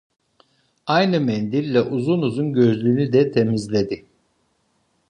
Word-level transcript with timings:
Aynı 0.85 1.21
mendille 1.21 1.81
uzun 1.81 2.21
uzun 2.21 2.53
gözlüğünü 2.53 3.13
de 3.13 3.31
temizledi. 3.31 4.05